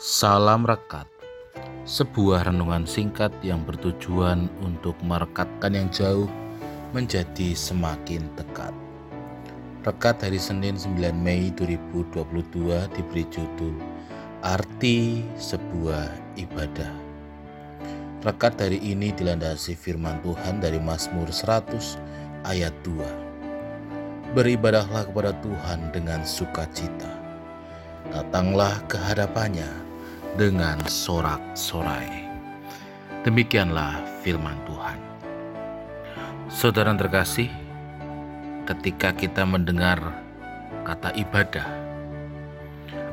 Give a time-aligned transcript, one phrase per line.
[0.00, 1.04] Salam Rekat.
[1.84, 6.24] Sebuah renungan singkat yang bertujuan untuk merekatkan yang jauh
[6.96, 8.72] menjadi semakin dekat.
[9.84, 12.16] Rekat hari Senin 9 Mei 2022
[12.96, 13.76] diberi judul
[14.40, 16.08] Arti Sebuah
[16.40, 16.96] Ibadah.
[18.24, 26.24] Rekat hari ini dilandasi firman Tuhan dari Mazmur 100 ayat 2 Beribadahlah kepada Tuhan dengan
[26.24, 27.12] sukacita.
[28.08, 29.89] Datanglah ke hadapannya
[30.38, 32.28] dengan sorak-sorai.
[33.26, 34.98] Demikianlah firman Tuhan.
[36.50, 37.50] Saudara terkasih,
[38.66, 39.98] ketika kita mendengar
[40.86, 41.66] kata ibadah,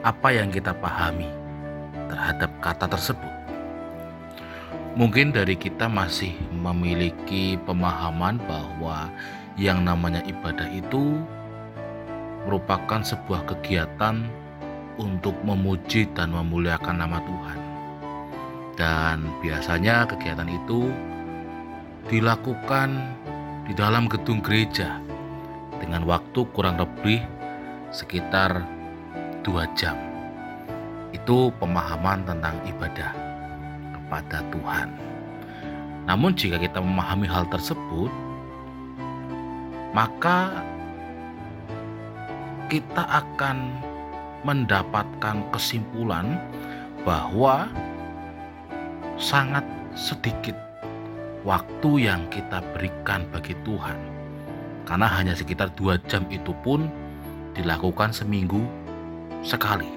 [0.00, 1.28] apa yang kita pahami
[2.08, 3.34] terhadap kata tersebut?
[4.96, 9.12] Mungkin dari kita masih memiliki pemahaman bahwa
[9.60, 11.20] yang namanya ibadah itu
[12.48, 14.45] merupakan sebuah kegiatan
[14.96, 17.58] untuk memuji dan memuliakan nama Tuhan.
[18.76, 20.92] Dan biasanya kegiatan itu
[22.12, 22.92] dilakukan
[23.64, 25.00] di dalam gedung gereja
[25.80, 27.24] dengan waktu kurang lebih
[27.90, 28.62] sekitar
[29.40, 29.96] dua jam.
[31.10, 33.12] Itu pemahaman tentang ibadah
[33.96, 34.88] kepada Tuhan.
[36.06, 38.12] Namun jika kita memahami hal tersebut,
[39.90, 40.62] maka
[42.68, 43.72] kita akan
[44.46, 46.38] mendapatkan kesimpulan
[47.02, 47.66] bahwa
[49.18, 49.66] sangat
[49.98, 50.54] sedikit
[51.42, 53.98] waktu yang kita berikan bagi Tuhan.
[54.86, 56.86] Karena hanya sekitar dua jam itu pun
[57.58, 58.62] dilakukan seminggu
[59.42, 59.90] sekali.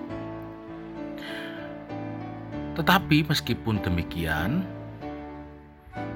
[2.73, 4.65] Tetapi meskipun demikian,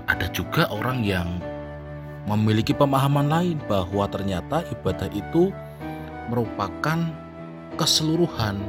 [0.08, 1.28] ada juga orang yang
[2.24, 5.52] memiliki pemahaman lain bahwa ternyata ibadah itu
[6.32, 7.04] merupakan
[7.74, 8.62] keseluruhan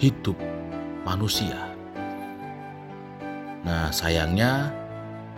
[0.00, 0.36] hidup
[1.04, 1.76] manusia.
[3.64, 4.72] Nah, sayangnya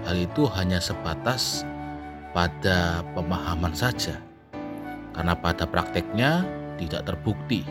[0.06, 1.66] hal itu hanya sebatas
[2.30, 4.18] pada pemahaman saja.
[5.14, 6.44] Karena pada prakteknya
[6.76, 7.64] tidak terbukti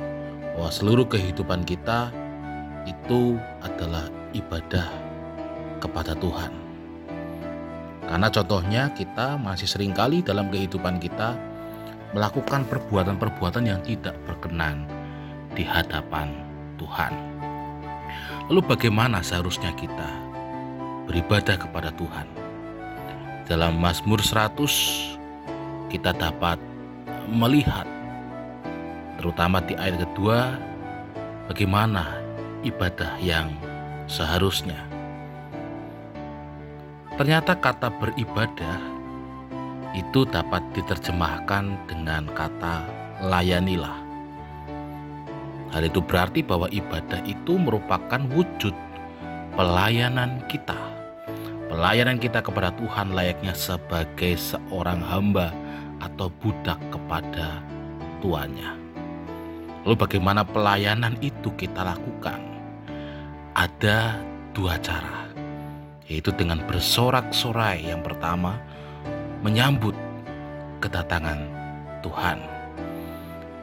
[0.56, 2.12] bahwa seluruh kehidupan kita
[2.88, 4.88] itu adalah ibadah
[5.80, 6.52] kepada Tuhan.
[8.06, 11.34] Karena contohnya kita masih sering kali dalam kehidupan kita
[12.14, 14.95] melakukan perbuatan-perbuatan yang tidak berkenan
[15.56, 16.36] di hadapan
[16.76, 17.16] Tuhan.
[18.52, 20.06] Lalu bagaimana seharusnya kita
[21.10, 22.28] beribadah kepada Tuhan?
[23.50, 26.60] Dalam Mazmur 100 kita dapat
[27.32, 27.88] melihat
[29.18, 30.60] terutama di ayat kedua
[31.50, 32.22] bagaimana
[32.62, 33.50] ibadah yang
[34.06, 34.78] seharusnya.
[37.16, 38.78] Ternyata kata beribadah
[39.96, 42.84] itu dapat diterjemahkan dengan kata
[43.24, 44.05] layanilah.
[45.75, 48.72] Hal itu berarti bahwa ibadah itu merupakan wujud
[49.59, 50.80] pelayanan kita.
[51.68, 55.52] Pelayanan kita kepada Tuhan layaknya sebagai seorang hamba
[56.00, 57.59] atau budak kepada
[58.24, 58.72] tuannya.
[59.84, 62.40] Lalu bagaimana pelayanan itu kita lakukan?
[63.52, 64.16] Ada
[64.56, 65.28] dua cara,
[66.08, 68.56] yaitu dengan bersorak-sorai yang pertama,
[69.44, 69.96] menyambut
[70.80, 71.44] kedatangan
[72.00, 72.40] Tuhan.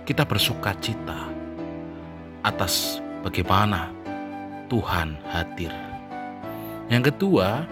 [0.04, 1.31] Kita bersuka cita
[2.42, 3.90] atas bagaimana
[4.66, 5.70] Tuhan hadir.
[6.90, 7.64] Yang kedua,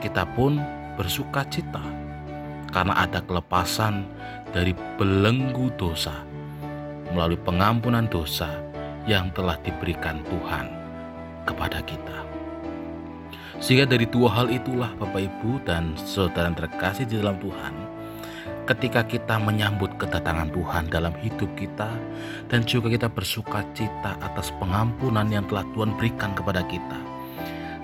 [0.00, 0.58] kita pun
[0.96, 1.82] bersuka cita
[2.72, 4.04] karena ada kelepasan
[4.52, 6.24] dari belenggu dosa
[7.12, 8.48] melalui pengampunan dosa
[9.08, 10.68] yang telah diberikan Tuhan
[11.48, 12.28] kepada kita.
[13.58, 17.74] Sehingga dari dua hal itulah Bapak Ibu dan saudara terkasih di dalam Tuhan,
[18.68, 21.88] ketika kita menyambut kedatangan Tuhan dalam hidup kita
[22.52, 27.00] dan juga kita bersuka cita atas pengampunan yang telah Tuhan berikan kepada kita.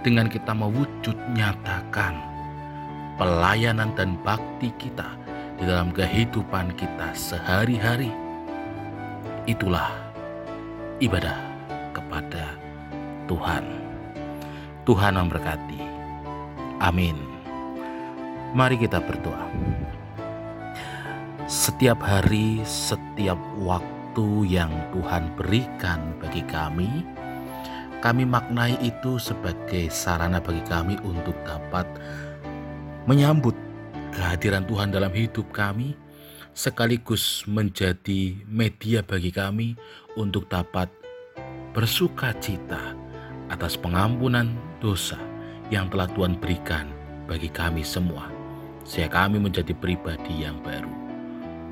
[0.05, 2.21] Dengan kita mewujud nyatakan
[3.17, 5.09] pelayanan dan bakti kita
[5.57, 8.13] di dalam kehidupan kita sehari-hari
[9.49, 9.89] itulah
[11.01, 11.41] ibadah
[11.97, 12.53] kepada
[13.25, 13.65] Tuhan.
[14.85, 15.81] Tuhan memberkati.
[16.85, 17.17] Amin.
[18.53, 19.49] Mari kita berdoa
[21.45, 27.05] setiap hari, setiap waktu yang Tuhan berikan bagi kami,
[28.01, 31.85] kami maknai itu sebagai sarana bagi kami untuk dapat
[33.05, 33.53] menyambut
[34.17, 35.93] kehadiran Tuhan dalam hidup kami,
[36.57, 39.77] sekaligus menjadi media bagi kami
[40.17, 40.89] untuk dapat
[41.77, 42.97] bersuka cita
[43.53, 44.49] atas pengampunan
[44.81, 45.21] dosa
[45.69, 46.89] yang telah Tuhan berikan
[47.29, 48.33] bagi kami semua,
[48.89, 51.04] sehingga kami menjadi pribadi yang baru.